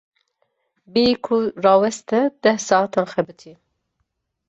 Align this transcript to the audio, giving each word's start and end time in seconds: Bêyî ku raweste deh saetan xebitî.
Bêyî 0.91 1.13
ku 1.25 1.37
raweste 1.63 2.21
deh 2.43 2.59
saetan 2.67 3.07
xebitî. 3.13 3.53